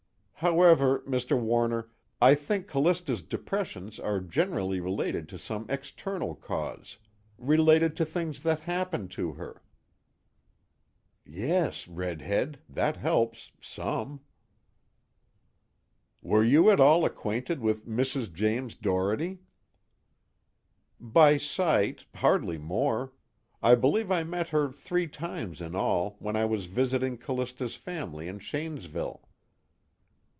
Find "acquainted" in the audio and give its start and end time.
17.05-17.59